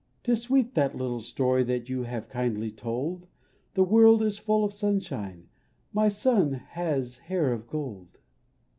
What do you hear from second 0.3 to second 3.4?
sweet that little story That you have kindly told.